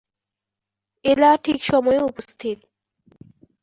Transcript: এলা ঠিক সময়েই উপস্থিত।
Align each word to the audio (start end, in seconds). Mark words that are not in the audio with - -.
এলা 1.05 1.29
ঠিক 1.43 1.59
সময়েই 1.63 2.03
উপস্থিত। 2.03 2.57